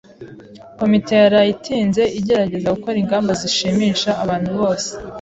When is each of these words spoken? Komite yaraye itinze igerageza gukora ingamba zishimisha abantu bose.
Komite 0.79 1.11
yaraye 1.23 1.49
itinze 1.55 2.03
igerageza 2.19 2.73
gukora 2.75 2.97
ingamba 3.03 3.31
zishimisha 3.41 4.09
abantu 4.23 4.49
bose. 4.59 4.89